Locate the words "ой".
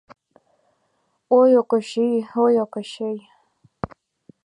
1.39-1.51, 2.43-2.53